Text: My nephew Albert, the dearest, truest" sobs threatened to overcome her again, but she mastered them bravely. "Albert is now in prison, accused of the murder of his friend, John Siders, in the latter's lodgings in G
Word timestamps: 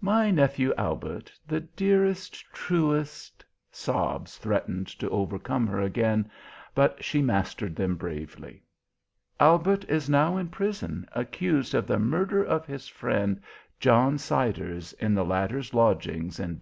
My 0.00 0.32
nephew 0.32 0.74
Albert, 0.76 1.32
the 1.46 1.60
dearest, 1.60 2.44
truest" 2.52 3.44
sobs 3.86 4.36
threatened 4.36 4.88
to 4.98 5.08
overcome 5.10 5.68
her 5.68 5.80
again, 5.80 6.28
but 6.74 7.04
she 7.04 7.22
mastered 7.22 7.76
them 7.76 7.94
bravely. 7.94 8.64
"Albert 9.38 9.84
is 9.84 10.10
now 10.10 10.36
in 10.36 10.48
prison, 10.48 11.06
accused 11.12 11.76
of 11.76 11.86
the 11.86 12.00
murder 12.00 12.42
of 12.42 12.66
his 12.66 12.88
friend, 12.88 13.40
John 13.78 14.18
Siders, 14.18 14.94
in 14.94 15.14
the 15.14 15.24
latter's 15.24 15.72
lodgings 15.72 16.40
in 16.40 16.56
G 16.56 16.60